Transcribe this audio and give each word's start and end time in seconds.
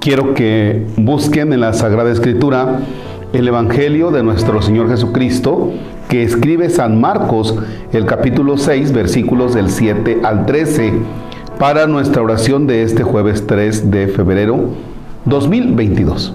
quiero 0.00 0.32
que 0.32 0.86
busquen 0.96 1.52
en 1.52 1.60
la 1.60 1.74
Sagrada 1.74 2.10
Escritura 2.10 2.80
el 3.34 3.46
Evangelio 3.46 4.10
de 4.10 4.22
nuestro 4.22 4.62
Señor 4.62 4.88
Jesucristo 4.88 5.72
que 6.08 6.24
escribe 6.24 6.70
San 6.70 7.00
Marcos, 7.00 7.54
el 7.92 8.06
capítulo 8.06 8.56
6, 8.56 8.92
versículos 8.92 9.54
del 9.54 9.70
7 9.70 10.20
al 10.24 10.46
13, 10.46 10.94
para 11.58 11.86
nuestra 11.86 12.22
oración 12.22 12.66
de 12.66 12.82
este 12.82 13.04
jueves 13.04 13.46
3 13.46 13.90
de 13.90 14.08
febrero 14.08 14.70
2022. 15.26 16.34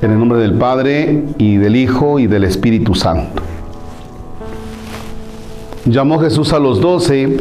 En 0.00 0.12
el 0.12 0.18
nombre 0.18 0.38
del 0.38 0.54
Padre 0.54 1.24
y 1.36 1.56
del 1.56 1.76
Hijo 1.76 2.20
y 2.20 2.28
del 2.28 2.44
Espíritu 2.44 2.94
Santo. 2.94 3.42
Llamó 5.84 6.20
Jesús 6.20 6.52
a 6.52 6.60
los 6.60 6.80
doce, 6.80 7.38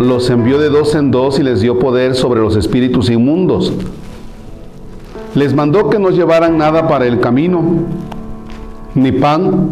los 0.00 0.30
envió 0.30 0.58
de 0.58 0.70
dos 0.70 0.94
en 0.94 1.10
dos 1.10 1.38
y 1.38 1.42
les 1.42 1.60
dio 1.60 1.78
poder 1.78 2.14
sobre 2.14 2.40
los 2.40 2.56
espíritus 2.56 3.10
inmundos. 3.10 3.72
Les 5.34 5.54
mandó 5.54 5.90
que 5.90 5.98
no 5.98 6.10
llevaran 6.10 6.56
nada 6.58 6.88
para 6.88 7.06
el 7.06 7.20
camino, 7.20 7.62
ni 8.94 9.12
pan, 9.12 9.70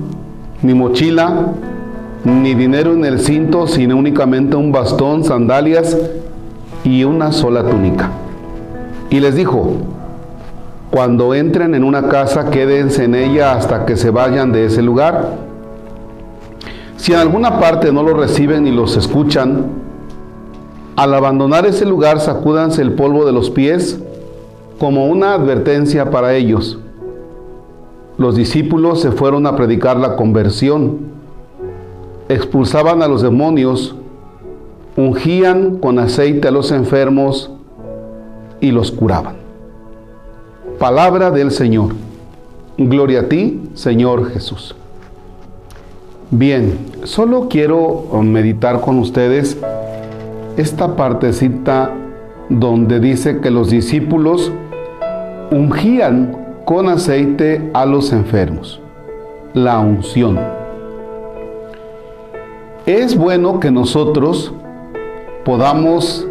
ni 0.63 0.75
mochila, 0.75 1.55
ni 2.25 2.55
dinero 2.55 2.93
en 2.93 3.05
el 3.05 3.21
cinto, 3.21 3.67
sino 3.67 3.97
únicamente 3.97 4.57
un 4.57 4.71
bastón, 4.71 5.25
sandalias 5.25 5.97
y 6.85 7.05
una 7.05 7.33
sola 7.33 7.65
túnica. 7.65 8.11
Y 9.11 9.21
les 9.21 9.35
dijo, 9.35 9.73
cuando 10.91 11.35
entren 11.35 11.75
en 11.75 11.85
una 11.85 12.09
casa, 12.09 12.51
quédense 12.51 13.05
en 13.05 13.15
ella 13.15 13.53
hasta 13.53 13.87
que 13.87 13.97
se 13.97 14.11
vayan 14.11 14.53
de 14.53 14.67
ese 14.67 14.83
lugar. 14.83 15.37
Si 16.97 17.13
en 17.13 17.19
alguna 17.19 17.59
parte 17.59 17.93
no 17.93 18.03
los 18.03 18.17
reciben 18.17 18.67
y 18.67 18.73
los 18.73 18.97
escuchan, 18.97 19.78
al 20.99 21.15
abandonar 21.15 21.65
ese 21.65 21.87
lugar 21.87 22.19
sacúdanse 22.19 22.83
el 22.83 22.95
polvo 22.95 23.25
de 23.25 23.31
los 23.31 23.51
pies 23.51 24.01
como 24.81 25.07
una 25.07 25.33
advertencia 25.33 26.11
para 26.11 26.35
ellos. 26.35 26.81
Los 28.17 28.35
discípulos 28.35 29.01
se 29.01 29.13
fueron 29.13 29.47
a 29.47 29.55
predicar 29.55 29.97
la 29.97 30.17
conversión, 30.17 30.99
expulsaban 32.29 33.01
a 33.01 33.07
los 33.07 33.23
demonios, 33.23 33.95
ungían 34.97 35.77
con 35.77 36.01
aceite 36.01 36.49
a 36.49 36.51
los 36.51 36.73
enfermos 36.73 37.53
y 38.61 38.73
los 38.73 38.91
curaban. 38.91 39.37
Palabra 40.81 41.31
del 41.31 41.53
Señor. 41.53 41.93
Gloria 42.77 43.21
a 43.21 43.29
ti, 43.29 43.71
Señor 43.75 44.33
Jesús. 44.33 44.75
Bien, 46.33 46.77
solo 47.05 47.47
quiero 47.49 48.09
meditar 48.25 48.81
con 48.81 48.99
ustedes 48.99 49.57
esta 50.59 50.97
partecita 50.97 51.93
donde 52.49 52.99
dice 52.99 53.39
que 53.41 53.51
los 53.51 53.71
discípulos 53.71 54.53
ungían 55.53 56.37
con 56.65 56.89
aceite 56.89 57.71
a 57.73 57.87
los 57.87 58.13
enfermos. 58.13 58.81
La 59.55 59.79
unción. 59.79 60.39
Es 62.87 63.17
bueno 63.17 63.61
que 63.61 63.71
nosotros 63.71 64.53
podamos 65.45 66.27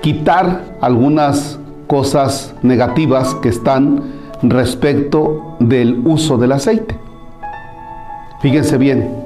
quitar 0.00 0.62
algunas 0.80 1.58
cosas 1.88 2.54
negativas 2.62 3.34
que 3.36 3.48
están 3.48 4.00
respecto 4.42 5.56
del 5.58 6.02
uso 6.04 6.38
del 6.38 6.52
aceite. 6.52 6.96
Fíjense 8.40 8.78
bien, 8.78 9.25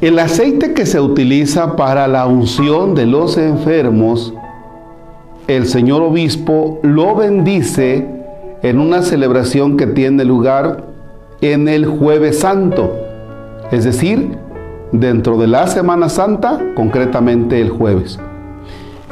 el 0.00 0.18
aceite 0.18 0.72
que 0.72 0.86
se 0.86 1.00
utiliza 1.00 1.76
para 1.76 2.08
la 2.08 2.26
unción 2.26 2.94
de 2.94 3.06
los 3.06 3.36
enfermos 3.36 4.32
el 5.50 5.66
señor 5.66 6.02
obispo 6.02 6.78
lo 6.82 7.16
bendice 7.16 8.06
en 8.62 8.78
una 8.78 9.02
celebración 9.02 9.76
que 9.76 9.88
tiene 9.88 10.24
lugar 10.24 10.84
en 11.40 11.66
el 11.66 11.86
jueves 11.86 12.38
santo, 12.38 12.94
es 13.72 13.82
decir, 13.82 14.38
dentro 14.92 15.38
de 15.38 15.48
la 15.48 15.66
Semana 15.66 16.08
Santa, 16.08 16.60
concretamente 16.76 17.60
el 17.60 17.70
jueves. 17.70 18.20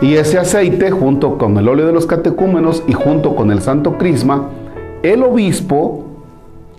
Y 0.00 0.14
ese 0.14 0.38
aceite, 0.38 0.92
junto 0.92 1.38
con 1.38 1.56
el 1.58 1.68
óleo 1.68 1.86
de 1.86 1.92
los 1.92 2.06
catecúmenos 2.06 2.84
y 2.86 2.92
junto 2.92 3.34
con 3.34 3.50
el 3.50 3.60
santo 3.60 3.98
crisma, 3.98 4.48
el 5.02 5.24
obispo 5.24 6.04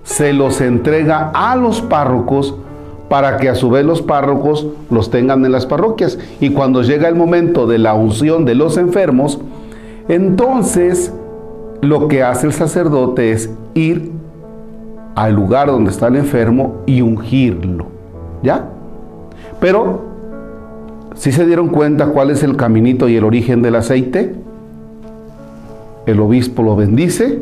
se 0.04 0.32
los 0.32 0.62
entrega 0.62 1.32
a 1.34 1.58
los 1.58 1.82
párrocos 1.82 2.56
para 3.10 3.38
que 3.38 3.50
a 3.50 3.56
su 3.56 3.70
vez 3.70 3.84
los 3.86 4.02
párrocos 4.02 4.68
los 4.90 5.10
tengan 5.10 5.44
en 5.44 5.52
las 5.52 5.66
parroquias. 5.66 6.20
Y 6.40 6.52
cuando 6.52 6.84
llega 6.84 7.10
el 7.10 7.16
momento 7.16 7.68
de 7.68 7.80
la 7.80 7.96
unción 7.96 8.46
de 8.46 8.56
los 8.56 8.78
enfermos, 8.78 9.40
entonces 10.08 11.12
lo 11.82 12.08
que 12.08 12.24
hace 12.24 12.48
el 12.48 12.54
sacerdote 12.54 13.32
es 13.32 13.50
ir 13.74 14.12
al 15.16 15.34
lugar 15.34 15.68
donde 15.68 15.92
está 15.92 16.08
el 16.08 16.18
enfermo 16.18 16.84
y 16.86 17.02
ungirlo. 17.02 17.88
¿Ya? 18.44 18.70
Pero, 19.60 20.02
si 21.16 21.32
se 21.32 21.46
dieron 21.46 21.70
cuenta 21.70 22.08
cuál 22.08 22.30
es 22.30 22.44
el 22.44 22.56
caminito 22.56 23.10
y 23.10 23.18
el 23.18 23.24
origen 23.24 23.62
del 23.62 23.76
aceite, 23.76 24.36
el 26.06 26.20
obispo 26.20 26.64
lo 26.64 26.76
bendice, 26.76 27.42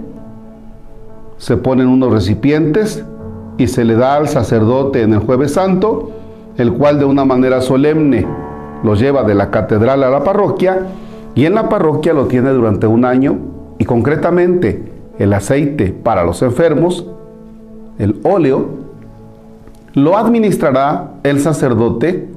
se 1.37 1.57
ponen 1.57 1.87
unos 1.87 2.11
recipientes, 2.11 3.03
y 3.57 3.67
se 3.67 3.83
le 3.83 3.95
da 3.95 4.15
al 4.15 4.27
sacerdote 4.27 5.01
en 5.01 5.13
el 5.13 5.19
jueves 5.19 5.53
santo, 5.53 6.11
el 6.57 6.73
cual 6.73 6.99
de 6.99 7.05
una 7.05 7.25
manera 7.25 7.61
solemne 7.61 8.27
lo 8.83 8.95
lleva 8.95 9.23
de 9.23 9.35
la 9.35 9.49
catedral 9.49 10.03
a 10.03 10.09
la 10.09 10.23
parroquia 10.23 10.87
y 11.35 11.45
en 11.45 11.55
la 11.55 11.69
parroquia 11.69 12.13
lo 12.13 12.25
tiene 12.25 12.51
durante 12.51 12.87
un 12.87 13.05
año 13.05 13.37
y 13.77 13.85
concretamente 13.85 14.91
el 15.19 15.33
aceite 15.33 15.91
para 15.91 16.23
los 16.23 16.41
enfermos, 16.41 17.05
el 17.97 18.19
óleo, 18.23 18.67
lo 19.93 20.15
administrará 20.17 21.11
el 21.23 21.39
sacerdote 21.39 22.27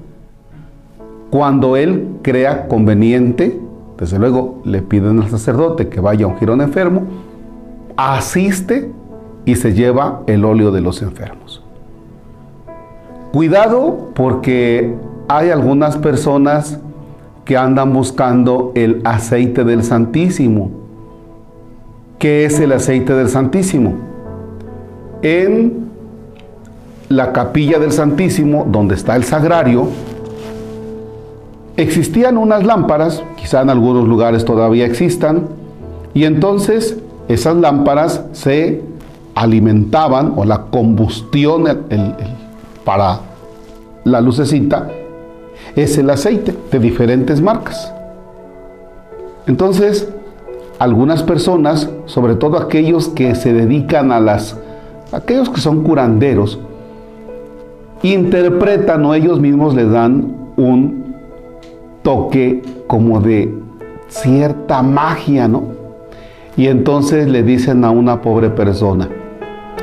cuando 1.31 1.76
él 1.76 2.08
crea 2.22 2.66
conveniente, 2.69 3.60
desde 3.98 4.19
luego 4.19 4.60
le 4.64 4.81
piden 4.81 5.20
al 5.20 5.28
sacerdote 5.28 5.88
que 5.88 6.00
vaya 6.00 6.25
a 6.25 6.28
un 6.28 6.38
girón 6.38 6.60
enfermo, 6.62 7.02
asiste 7.97 8.91
y 9.44 9.56
se 9.56 9.72
lleva 9.72 10.22
el 10.26 10.44
óleo 10.44 10.70
de 10.70 10.80
los 10.80 11.02
enfermos. 11.02 11.62
Cuidado 13.32 14.10
porque 14.14 14.94
hay 15.28 15.50
algunas 15.50 15.96
personas 15.96 16.80
que 17.44 17.56
andan 17.56 17.92
buscando 17.92 18.72
el 18.74 19.00
aceite 19.04 19.64
del 19.64 19.84
Santísimo. 19.84 20.70
¿Qué 22.18 22.44
es 22.44 22.60
el 22.60 22.72
aceite 22.72 23.14
del 23.14 23.28
Santísimo? 23.28 23.94
En 25.22 25.90
la 27.08 27.32
capilla 27.32 27.78
del 27.78 27.92
Santísimo, 27.92 28.66
donde 28.68 28.94
está 28.94 29.16
el 29.16 29.24
sagrario, 29.24 29.88
existían 31.76 32.36
unas 32.36 32.64
lámparas, 32.64 33.22
quizá 33.36 33.62
en 33.62 33.70
algunos 33.70 34.06
lugares 34.06 34.44
todavía 34.44 34.86
existan, 34.86 35.46
y 36.14 36.24
entonces 36.24 36.98
esas 37.28 37.56
lámparas 37.56 38.24
se 38.32 38.82
alimentaban 39.40 40.34
o 40.36 40.44
la 40.44 40.64
combustión 40.64 41.64
para 42.84 43.20
la 44.04 44.20
lucecita 44.20 44.90
es 45.74 45.96
el 45.96 46.10
aceite 46.10 46.54
de 46.70 46.78
diferentes 46.78 47.40
marcas. 47.40 47.90
Entonces, 49.46 50.06
algunas 50.78 51.22
personas, 51.22 51.88
sobre 52.04 52.34
todo 52.34 52.58
aquellos 52.58 53.08
que 53.08 53.34
se 53.34 53.54
dedican 53.54 54.12
a 54.12 54.20
las, 54.20 54.58
aquellos 55.10 55.48
que 55.48 55.62
son 55.62 55.84
curanderos, 55.84 56.58
interpretan 58.02 59.06
o 59.06 59.14
ellos 59.14 59.40
mismos 59.40 59.75
le 59.75 59.86
dan 59.86 60.36
un 60.58 61.14
toque 62.02 62.60
como 62.86 63.22
de 63.22 63.54
cierta 64.08 64.82
magia, 64.82 65.48
¿no? 65.48 65.62
Y 66.58 66.66
entonces 66.66 67.26
le 67.26 67.43
dicen 67.43 67.84
a 67.84 67.90
una 67.90 68.20
pobre 68.20 68.50
persona, 68.50 69.08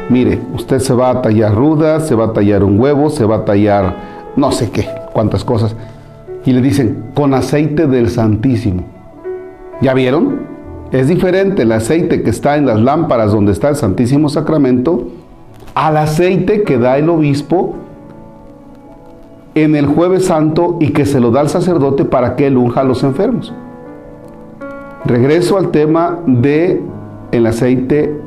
mire, 0.10 0.40
usted 0.54 0.80
se 0.80 0.94
va 0.94 1.10
a 1.10 1.22
tallar 1.22 1.54
ruda, 1.54 2.00
se 2.00 2.16
va 2.16 2.26
a 2.26 2.34
tallar 2.34 2.64
un 2.64 2.80
huevo, 2.80 3.10
se 3.10 3.26
va 3.26 3.38
a 3.38 3.46
tallar 3.46 3.96
no 4.36 4.52
sé 4.52 4.70
qué, 4.70 4.88
cuántas 5.14 5.44
cosas. 5.44 5.76
Y 6.46 6.54
le 6.54 6.62
dicen, 6.62 7.12
con 7.14 7.34
aceite 7.34 7.88
del 7.88 8.10
Santísimo. 8.10 8.84
¿Ya 9.82 9.94
vieron? 9.94 10.42
Es 10.92 11.08
diferente 11.08 11.64
el 11.64 11.72
aceite 11.72 12.24
que 12.24 12.30
está 12.30 12.56
en 12.56 12.66
las 12.66 12.80
lámparas 12.80 13.32
donde 13.32 13.52
está 13.52 13.70
el 13.70 13.76
Santísimo 13.76 14.30
Sacramento 14.30 15.08
al 15.76 15.98
aceite 15.98 16.64
que 16.64 16.78
da 16.78 16.98
el 16.98 17.10
obispo 17.10 17.76
en 19.54 19.76
el 19.76 19.86
jueves 19.86 20.26
santo 20.26 20.78
y 20.80 20.90
que 20.90 21.06
se 21.06 21.20
lo 21.20 21.32
da 21.32 21.42
al 21.42 21.50
sacerdote 21.50 22.06
para 22.06 22.36
que 22.36 22.48
él 22.48 22.58
unja 22.58 22.82
a 22.82 22.84
los 22.84 23.04
enfermos. 23.04 23.54
Regreso 25.06 25.58
al 25.58 25.70
tema 25.70 26.20
de 26.26 26.82
el 27.32 27.46
aceite 27.46 28.20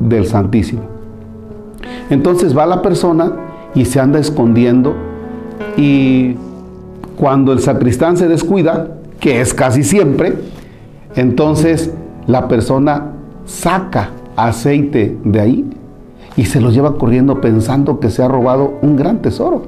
del 0.00 0.26
Santísimo. 0.26 0.97
Entonces 2.10 2.56
va 2.56 2.66
la 2.66 2.82
persona 2.82 3.32
y 3.74 3.84
se 3.84 4.00
anda 4.00 4.18
escondiendo 4.18 4.94
y 5.76 6.36
cuando 7.16 7.52
el 7.52 7.60
sacristán 7.60 8.16
se 8.16 8.28
descuida, 8.28 8.88
que 9.20 9.40
es 9.40 9.54
casi 9.54 9.82
siempre, 9.82 10.34
Entonces 11.16 11.92
la 12.26 12.46
persona 12.46 13.12
saca 13.44 14.10
aceite 14.36 15.18
de 15.24 15.40
ahí 15.40 15.70
y 16.36 16.44
se 16.44 16.60
lo 16.60 16.70
lleva 16.70 16.96
corriendo 16.96 17.40
pensando 17.40 17.98
que 17.98 18.10
se 18.10 18.22
ha 18.22 18.28
robado 18.28 18.74
un 18.82 18.96
gran 18.96 19.20
tesoro. 19.20 19.62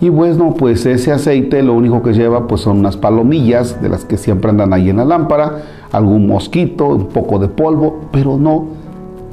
Y 0.00 0.08
bueno, 0.08 0.54
pues 0.56 0.86
ese 0.86 1.12
aceite 1.12 1.62
lo 1.62 1.74
único 1.74 2.02
que 2.02 2.14
lleva 2.14 2.46
pues 2.46 2.62
son 2.62 2.78
unas 2.78 2.96
palomillas 2.96 3.82
de 3.82 3.88
las 3.88 4.04
que 4.04 4.16
siempre 4.16 4.50
andan 4.50 4.72
ahí 4.72 4.88
en 4.88 4.98
la 4.98 5.04
lámpara, 5.04 5.62
algún 5.90 6.26
mosquito, 6.26 6.86
un 6.86 7.08
poco 7.08 7.38
de 7.40 7.48
polvo, 7.48 8.02
pero 8.12 8.38
no 8.38 8.66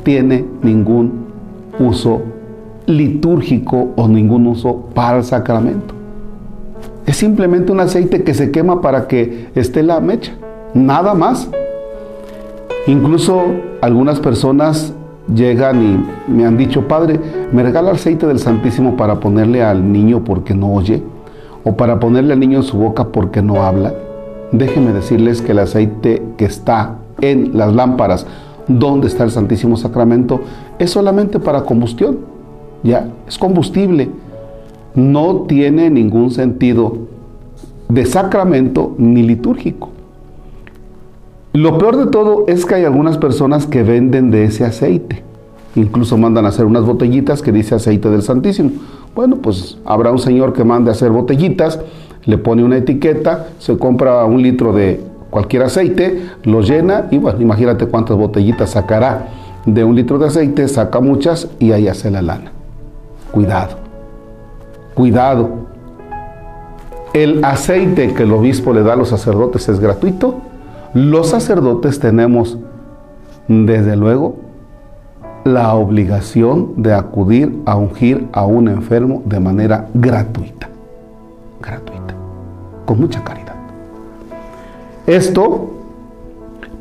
tiene 0.04 0.44
ningún 0.64 1.25
uso 1.80 2.22
litúrgico 2.88 3.90
o 3.96 4.08
ningún 4.08 4.48
uso 4.48 4.90
para 4.94 5.18
el 5.18 5.24
sacramento. 5.24 5.94
Es 7.06 7.18
simplemente 7.18 7.72
un 7.72 7.80
aceite 7.80 8.24
que 8.24 8.34
se 8.34 8.52
quema 8.52 8.82
para 8.82 9.08
que 9.08 9.50
esté 9.56 9.84
la 9.84 10.00
mecha, 10.00 10.34
nada 10.74 11.14
más. 11.14 11.50
Incluso 12.88 13.44
algunas 13.82 14.20
personas 14.20 14.94
llegan 15.34 15.82
y 16.28 16.32
me 16.32 16.46
han 16.46 16.58
dicho, 16.58 16.88
Padre, 16.88 17.20
¿me 17.52 17.64
regala 17.64 17.92
aceite 17.92 18.28
del 18.28 18.40
Santísimo 18.40 18.96
para 18.96 19.20
ponerle 19.20 19.64
al 19.64 19.92
niño 19.92 20.24
porque 20.24 20.54
no 20.54 20.74
oye? 20.74 21.02
¿O 21.64 21.76
para 21.76 22.00
ponerle 22.00 22.34
al 22.34 22.40
niño 22.40 22.60
en 22.60 22.64
su 22.64 22.78
boca 22.78 23.06
porque 23.06 23.42
no 23.42 23.64
habla? 23.64 23.94
Déjenme 24.52 24.94
decirles 24.94 25.42
que 25.42 25.52
el 25.52 25.60
aceite 25.60 26.24
que 26.38 26.46
está 26.46 26.98
en 27.22 27.58
las 27.58 27.74
lámparas 27.74 28.28
donde 28.68 29.08
está 29.08 29.24
el 29.24 29.32
Santísimo 29.32 29.78
Sacramento 29.78 30.42
es 30.80 30.92
solamente 30.92 31.40
para 31.40 31.64
combustión. 31.64 32.20
Ya, 32.84 33.10
es 33.28 33.38
combustible. 33.38 34.10
No 34.94 35.42
tiene 35.48 35.90
ningún 35.90 36.32
sentido 36.32 36.98
de 37.90 38.06
sacramento 38.06 38.96
ni 38.98 39.24
litúrgico. 39.24 39.90
Lo 41.54 41.78
peor 41.78 41.98
de 41.98 42.08
todo 42.08 42.46
es 42.48 42.66
que 42.66 42.76
hay 42.76 42.84
algunas 42.84 43.18
personas 43.18 43.66
que 43.66 43.84
venden 43.84 44.30
de 44.30 44.46
ese 44.46 44.66
aceite. 44.66 45.24
Incluso 45.76 46.18
mandan 46.18 46.46
a 46.46 46.50
hacer 46.50 46.66
unas 46.66 46.86
botellitas 46.86 47.42
que 47.42 47.52
dice 47.52 47.76
aceite 47.76 48.10
del 48.10 48.22
Santísimo. 48.22 48.72
Bueno, 49.14 49.38
pues 49.38 49.78
habrá 49.86 50.12
un 50.12 50.20
señor 50.20 50.54
que 50.54 50.64
mande 50.64 50.90
a 50.90 50.94
hacer 50.94 51.12
botellitas, 51.12 51.80
le 52.26 52.38
pone 52.38 52.64
una 52.64 52.78
etiqueta, 52.78 53.48
se 53.60 53.78
compra 53.78 54.26
un 54.26 54.42
litro 54.42 54.74
de 54.74 55.02
cualquier 55.36 55.64
aceite, 55.64 56.30
lo 56.44 56.62
llena 56.62 57.08
y 57.12 57.18
bueno, 57.18 57.42
imagínate 57.42 57.88
cuántas 57.88 58.16
botellitas 58.16 58.70
sacará 58.70 59.28
de 59.66 59.84
un 59.84 59.94
litro 59.94 60.18
de 60.18 60.28
aceite, 60.28 60.66
saca 60.70 61.02
muchas 61.02 61.50
y 61.60 61.74
ahí 61.74 61.90
hace 61.90 62.10
la 62.10 62.22
lana. 62.22 62.54
Cuidado, 63.34 63.76
cuidado. 64.94 65.50
El 67.14 67.44
aceite 67.44 68.14
que 68.14 68.24
el 68.24 68.32
obispo 68.32 68.72
le 68.72 68.82
da 68.82 68.94
a 68.94 68.96
los 68.96 69.10
sacerdotes 69.10 69.68
es 69.68 69.82
gratuito 69.82 70.40
los 70.94 71.32
sacerdotes 71.32 72.00
tenemos, 72.00 72.58
desde 73.50 73.98
luego, 73.98 74.38
la 75.44 75.74
obligación 75.74 76.82
de 76.82 76.94
acudir 76.94 77.62
a 77.66 77.76
ungir 77.76 78.30
a 78.32 78.46
un 78.46 78.70
enfermo 78.70 79.22
de 79.26 79.42
manera 79.42 79.90
gratuita. 79.94 80.70
Gratuita. 81.62 82.16
Con 82.86 83.02
mucha 83.02 83.22
caridad. 83.26 83.55
Esto 85.08 85.72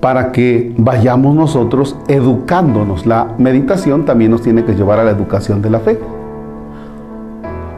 para 0.01 0.33
que 0.33 0.75
vayamos 0.77 1.35
nosotros 1.35 1.97
educándonos. 2.09 3.07
La 3.07 3.35
meditación 3.39 4.05
también 4.05 4.31
nos 4.31 4.43
tiene 4.43 4.65
que 4.65 4.75
llevar 4.75 4.99
a 4.99 5.05
la 5.05 5.11
educación 5.11 5.63
de 5.63 5.71
la 5.71 5.81
fe. 5.81 5.99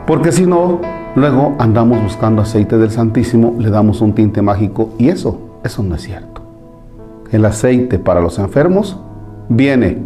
Porque 0.07 0.33
si 0.33 0.47
no, 0.47 0.81
luego 1.15 1.55
andamos 1.59 2.03
buscando 2.03 2.43
aceite 2.43 2.79
del 2.79 2.91
Santísimo, 2.91 3.55
le 3.59 3.71
damos 3.71 4.01
un 4.01 4.13
tinte 4.13 4.43
mágico 4.43 4.91
y 4.99 5.09
eso 5.09 5.47
eso 5.67 5.83
no 5.83 5.97
es 5.97 6.03
cierto. 6.03 6.41
El 7.31 7.45
aceite 7.45 7.99
para 7.99 8.21
los 8.21 8.39
enfermos 8.39 8.99
viene 9.49 9.99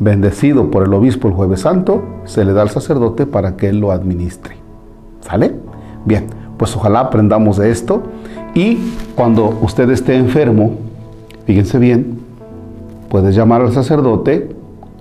bendecido 0.00 0.70
por 0.70 0.82
el 0.82 0.92
obispo 0.92 1.28
el 1.28 1.34
jueves 1.34 1.60
santo, 1.60 2.02
se 2.24 2.44
le 2.44 2.52
da 2.52 2.62
al 2.62 2.70
sacerdote 2.70 3.24
para 3.24 3.56
que 3.56 3.68
él 3.68 3.78
lo 3.78 3.92
administre. 3.92 4.56
¿Sale? 5.20 5.54
Bien, 6.04 6.26
pues 6.58 6.76
ojalá 6.76 7.00
aprendamos 7.00 7.56
de 7.58 7.70
esto 7.70 8.02
y 8.54 8.78
cuando 9.14 9.58
usted 9.62 9.90
esté 9.90 10.16
enfermo, 10.16 10.72
fíjense 11.46 11.78
bien, 11.78 12.18
puede 13.08 13.32
llamar 13.32 13.62
al 13.62 13.72
sacerdote 13.72 14.50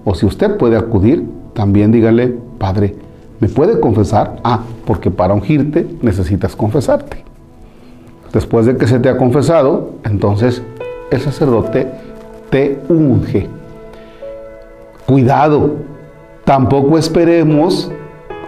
o 0.05 0.15
si 0.15 0.25
usted 0.25 0.57
puede 0.57 0.77
acudir, 0.77 1.25
también 1.53 1.91
dígale, 1.91 2.35
Padre, 2.57 2.95
¿me 3.39 3.49
puede 3.49 3.79
confesar? 3.79 4.37
Ah, 4.43 4.61
porque 4.85 5.11
para 5.11 5.33
ungirte 5.33 5.87
necesitas 6.01 6.55
confesarte. 6.55 7.23
Después 8.31 8.65
de 8.65 8.77
que 8.77 8.87
se 8.87 8.99
te 8.99 9.09
ha 9.09 9.17
confesado, 9.17 9.91
entonces 10.05 10.63
el 11.11 11.19
sacerdote 11.19 11.87
te 12.49 12.79
unge. 12.87 13.49
Cuidado, 15.05 15.75
tampoco 16.45 16.97
esperemos 16.97 17.91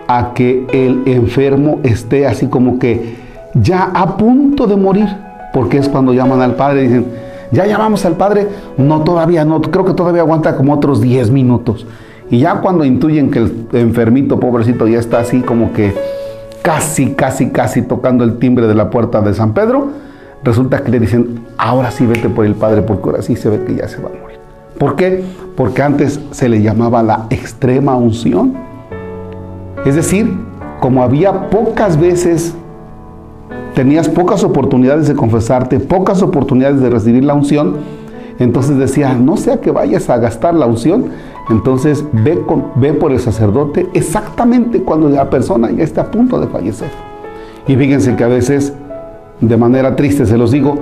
a 0.08 0.34
que 0.34 0.66
el 0.72 1.04
enfermo 1.06 1.80
esté 1.84 2.26
así 2.26 2.48
como 2.48 2.80
que 2.80 3.23
ya 3.54 3.92
a 3.94 4.18
punto 4.18 4.68
de 4.68 4.76
morir, 4.76 5.08
porque 5.54 5.78
es 5.78 5.90
cuando 5.90 6.14
llaman 6.14 6.42
al 6.42 6.56
padre 6.56 6.84
y 6.84 6.88
dicen, 6.88 7.06
ya 7.52 7.68
llamamos 7.68 8.04
al 8.06 8.14
padre, 8.14 8.48
no 8.78 9.04
todavía, 9.04 9.46
no, 9.46 9.62
creo 9.62 9.86
que 9.86 9.94
todavía 9.94 10.22
aguanta 10.22 10.56
como 10.56 10.74
otros 10.74 11.02
10 11.02 11.30
minutos. 11.32 11.86
Y 12.30 12.40
ya 12.40 12.62
cuando 12.62 12.84
intuyen 12.84 13.30
que 13.30 13.40
el 13.40 13.68
enfermito, 13.74 14.40
pobrecito, 14.40 14.88
ya 14.88 14.98
está 14.98 15.20
así 15.20 15.42
como 15.42 15.72
que 15.72 15.94
casi, 16.64 17.14
casi, 17.14 17.50
casi 17.50 17.84
tocando 17.84 18.24
el 18.24 18.40
timbre 18.40 18.66
de 18.66 18.74
la 18.74 18.90
puerta 18.90 19.22
de 19.22 19.34
San 19.36 19.54
Pedro, 19.54 19.90
resulta 20.44 20.82
que 20.82 20.90
le 20.92 21.00
dicen, 21.00 21.46
ahora 21.58 21.92
sí 21.92 22.06
vete 22.08 22.30
por 22.30 22.46
el 22.46 22.56
Padre, 22.56 22.82
porque 22.82 23.10
ahora 23.10 23.22
sí 23.22 23.36
se 23.36 23.50
ve 23.50 23.64
que 23.66 23.76
ya 23.76 23.88
se 23.88 24.02
va 24.02 24.10
a 24.10 24.20
morir. 24.20 24.40
¿Por 24.80 24.96
qué? 24.96 25.24
Porque 25.56 25.84
antes 25.84 26.20
se 26.32 26.50
le 26.50 26.62
llamaba 26.62 27.04
la 27.04 27.28
extrema 27.30 27.96
unción. 27.96 28.56
Es 29.86 29.96
decir, 29.96 30.34
como 30.80 31.04
había 31.04 31.50
pocas 31.50 32.00
veces, 32.00 32.56
tenías 33.74 34.10
pocas 34.10 34.44
oportunidades 34.44 35.08
de 35.08 35.16
confesarte, 35.16 35.80
pocas 35.80 36.22
oportunidades 36.22 36.82
de 36.82 36.90
recibir 36.90 37.24
la 37.24 37.34
unción, 37.34 37.78
entonces 38.40 38.78
decía, 38.78 39.14
no 39.14 39.38
sea 39.38 39.62
que 39.62 39.72
vayas 39.72 40.10
a 40.10 40.18
gastar 40.18 40.54
la 40.54 40.66
unción, 40.66 41.06
entonces 41.50 42.04
ve, 42.12 42.40
ve 42.76 42.94
por 42.94 43.12
el 43.12 43.20
sacerdote 43.20 43.88
exactamente 43.94 44.82
cuando 44.82 45.10
la 45.10 45.30
persona 45.30 45.72
ya 45.72 45.84
está 45.84 46.02
a 46.02 46.12
punto 46.12 46.40
de 46.40 46.48
fallecer. 46.48 46.90
Y 47.68 47.76
fíjense 47.76 48.16
que 48.16 48.24
a 48.24 48.28
veces, 48.28 48.74
de 49.40 49.58
manera 49.58 49.96
triste 49.96 50.26
se 50.26 50.38
los 50.38 50.52
digo, 50.52 50.80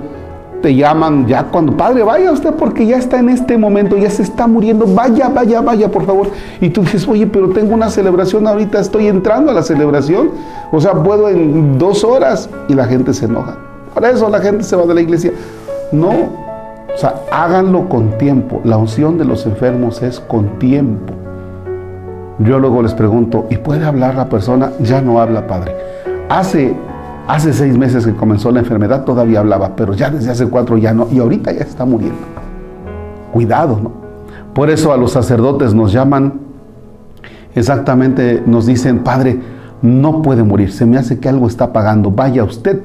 te 0.61 0.75
llaman 0.75 1.27
ya 1.27 1.43
cuando, 1.45 1.75
padre, 1.75 2.03
vaya 2.03 2.31
usted 2.31 2.53
porque 2.53 2.85
ya 2.85 2.97
está 2.97 3.19
en 3.19 3.29
este 3.29 3.57
momento, 3.57 3.97
ya 3.97 4.09
se 4.09 4.23
está 4.23 4.47
muriendo, 4.47 4.85
vaya, 4.85 5.29
vaya, 5.29 5.61
vaya, 5.61 5.89
por 5.89 6.05
favor. 6.05 6.27
Y 6.59 6.69
tú 6.69 6.81
dices, 6.81 7.07
oye, 7.07 7.27
pero 7.27 7.49
tengo 7.49 7.73
una 7.73 7.89
celebración 7.89 8.47
ahorita, 8.47 8.79
estoy 8.79 9.07
entrando 9.07 9.51
a 9.51 9.53
la 9.55 9.63
celebración, 9.63 10.31
o 10.71 10.79
sea, 10.79 10.93
puedo 10.93 11.29
en 11.29 11.77
dos 11.77 12.03
horas 12.03 12.49
y 12.67 12.73
la 12.73 12.85
gente 12.85 13.13
se 13.13 13.25
enoja. 13.25 13.57
Por 13.93 14.05
eso 14.05 14.29
la 14.29 14.39
gente 14.39 14.63
se 14.63 14.75
va 14.75 14.85
de 14.85 14.93
la 14.93 15.01
iglesia. 15.01 15.31
No, 15.91 16.09
o 16.93 16.97
sea, 16.97 17.15
háganlo 17.31 17.89
con 17.89 18.17
tiempo. 18.17 18.61
La 18.63 18.77
unción 18.77 19.17
de 19.17 19.25
los 19.25 19.45
enfermos 19.45 20.01
es 20.01 20.19
con 20.19 20.59
tiempo. 20.59 21.13
Yo 22.39 22.59
luego 22.59 22.81
les 22.81 22.93
pregunto, 22.93 23.45
¿y 23.49 23.57
puede 23.57 23.85
hablar 23.85 24.15
la 24.15 24.29
persona? 24.29 24.71
Ya 24.79 25.01
no 25.01 25.19
habla, 25.19 25.47
Padre. 25.47 25.75
Hace, 26.29 26.73
hace 27.27 27.53
seis 27.53 27.77
meses 27.77 28.05
que 28.05 28.13
comenzó 28.13 28.51
la 28.51 28.59
enfermedad 28.59 29.03
todavía 29.03 29.39
hablaba, 29.39 29.75
pero 29.75 29.93
ya 29.93 30.09
desde 30.09 30.31
hace 30.31 30.47
cuatro 30.47 30.77
ya 30.77 30.93
no, 30.93 31.07
y 31.11 31.19
ahorita 31.19 31.51
ya 31.51 31.61
está 31.61 31.85
muriendo. 31.85 32.17
Cuidado, 33.31 33.79
¿no? 33.81 33.91
Por 34.53 34.69
eso 34.69 34.91
a 34.91 34.97
los 34.97 35.11
sacerdotes 35.11 35.73
nos 35.73 35.93
llaman, 35.93 36.39
exactamente 37.55 38.43
nos 38.45 38.65
dicen, 38.65 38.99
Padre, 38.99 39.39
no 39.81 40.21
puede 40.21 40.43
morir, 40.43 40.71
se 40.71 40.85
me 40.85 40.97
hace 40.97 41.19
que 41.19 41.29
algo 41.29 41.47
está 41.47 41.71
pagando. 41.71 42.11
Vaya 42.11 42.43
usted 42.43 42.81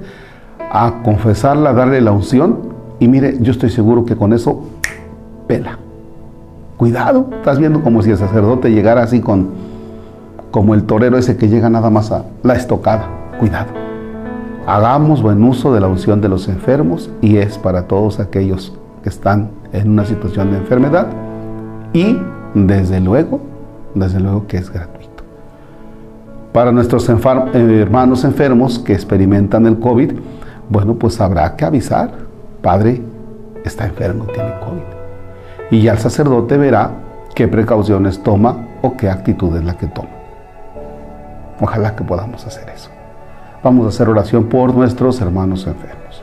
a 0.70 1.02
confesarla, 1.02 1.72
darle 1.72 2.00
la 2.00 2.12
unción 2.12 2.58
y 2.98 3.08
mire, 3.08 3.36
yo 3.40 3.52
estoy 3.52 3.70
seguro 3.70 4.04
que 4.04 4.16
con 4.16 4.32
eso 4.32 4.62
pela. 5.46 5.78
Cuidado, 6.76 7.28
estás 7.32 7.58
viendo 7.58 7.82
como 7.82 8.02
si 8.02 8.10
el 8.10 8.18
sacerdote 8.18 8.70
llegara 8.70 9.02
así 9.02 9.20
con, 9.20 9.48
como 10.50 10.74
el 10.74 10.84
torero 10.84 11.18
ese 11.18 11.36
que 11.36 11.48
llega 11.48 11.68
nada 11.68 11.90
más 11.90 12.12
a 12.12 12.24
la 12.42 12.54
estocada. 12.54 13.08
Cuidado. 13.38 13.85
Hagamos 14.66 15.22
buen 15.22 15.44
uso 15.44 15.72
de 15.72 15.78
la 15.78 15.86
unción 15.86 16.20
de 16.20 16.28
los 16.28 16.48
enfermos 16.48 17.08
y 17.22 17.36
es 17.36 17.56
para 17.56 17.82
todos 17.86 18.18
aquellos 18.18 18.76
que 19.04 19.08
están 19.08 19.50
en 19.72 19.90
una 19.90 20.04
situación 20.04 20.50
de 20.50 20.58
enfermedad 20.58 21.06
y 21.92 22.18
desde 22.52 23.00
luego, 23.00 23.40
desde 23.94 24.18
luego 24.18 24.48
que 24.48 24.56
es 24.56 24.68
gratuito. 24.68 25.22
Para 26.52 26.72
nuestros 26.72 27.08
hermanos 27.08 28.24
enfermos 28.24 28.80
que 28.80 28.92
experimentan 28.92 29.66
el 29.66 29.78
COVID, 29.78 30.14
bueno, 30.68 30.94
pues 30.94 31.20
habrá 31.20 31.54
que 31.54 31.64
avisar 31.64 32.10
padre 32.60 33.00
está 33.64 33.86
enfermo, 33.86 34.24
tiene 34.24 34.50
COVID. 34.58 35.76
Y 35.78 35.82
ya 35.82 35.92
el 35.92 35.98
sacerdote 35.98 36.56
verá 36.56 36.90
qué 37.36 37.46
precauciones 37.46 38.20
toma 38.20 38.66
o 38.82 38.96
qué 38.96 39.10
actitud 39.10 39.56
es 39.56 39.64
la 39.64 39.78
que 39.78 39.86
toma. 39.86 40.08
Ojalá 41.60 41.94
que 41.94 42.02
podamos 42.02 42.44
hacer 42.44 42.68
eso. 42.68 42.95
Vamos 43.62 43.86
a 43.86 43.88
hacer 43.88 44.08
oración 44.08 44.44
por 44.44 44.74
nuestros 44.74 45.20
hermanos 45.20 45.66
enfermos. 45.66 46.22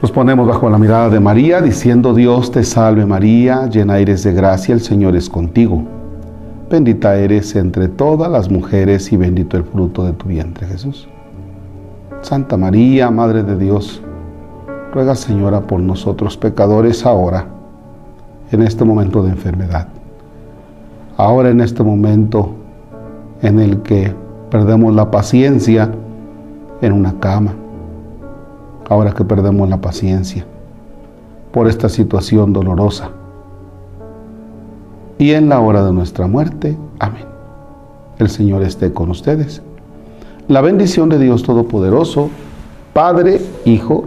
Nos 0.00 0.12
ponemos 0.12 0.46
bajo 0.46 0.68
la 0.68 0.78
mirada 0.78 1.08
de 1.08 1.20
María, 1.20 1.60
diciendo, 1.60 2.14
Dios 2.14 2.50
te 2.50 2.62
salve 2.62 3.06
María, 3.06 3.66
llena 3.66 3.98
eres 3.98 4.22
de 4.24 4.32
gracia, 4.32 4.74
el 4.74 4.80
Señor 4.80 5.16
es 5.16 5.28
contigo. 5.28 5.82
Bendita 6.70 7.16
eres 7.16 7.56
entre 7.56 7.88
todas 7.88 8.30
las 8.30 8.50
mujeres 8.50 9.12
y 9.12 9.16
bendito 9.16 9.56
el 9.56 9.64
fruto 9.64 10.04
de 10.04 10.12
tu 10.12 10.26
vientre, 10.26 10.66
Jesús. 10.66 11.08
Santa 12.22 12.56
María, 12.56 13.10
Madre 13.10 13.42
de 13.42 13.56
Dios, 13.56 14.02
ruega 14.92 15.14
Señora 15.14 15.60
por 15.62 15.80
nosotros 15.80 16.36
pecadores 16.36 17.06
ahora, 17.06 17.46
en 18.50 18.62
este 18.62 18.84
momento 18.84 19.22
de 19.22 19.30
enfermedad. 19.30 19.88
Ahora 21.16 21.48
en 21.48 21.60
este 21.60 21.82
momento 21.82 22.50
en 23.42 23.60
el 23.60 23.82
que 23.82 24.14
perdemos 24.56 24.94
la 24.94 25.10
paciencia 25.10 25.92
en 26.80 26.92
una 26.94 27.20
cama 27.20 27.52
ahora 28.88 29.12
que 29.12 29.22
perdemos 29.22 29.68
la 29.68 29.82
paciencia 29.82 30.46
por 31.52 31.68
esta 31.68 31.90
situación 31.90 32.54
dolorosa. 32.54 33.10
Y 35.18 35.32
en 35.32 35.50
la 35.50 35.60
hora 35.60 35.84
de 35.84 35.92
nuestra 35.92 36.26
muerte. 36.26 36.74
Amén. 36.98 37.26
El 38.18 38.30
Señor 38.30 38.62
esté 38.62 38.94
con 38.94 39.10
ustedes. 39.10 39.60
La 40.48 40.62
bendición 40.62 41.10
de 41.10 41.18
Dios 41.18 41.42
Todopoderoso, 41.42 42.30
Padre, 42.94 43.42
Hijo 43.66 44.06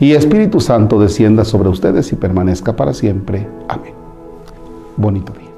y 0.00 0.14
Espíritu 0.14 0.58
Santo 0.58 0.98
descienda 0.98 1.44
sobre 1.44 1.68
ustedes 1.68 2.10
y 2.10 2.16
permanezca 2.16 2.74
para 2.74 2.94
siempre. 2.94 3.46
Amén. 3.68 3.92
Bonito 4.96 5.32
día. 5.34 5.53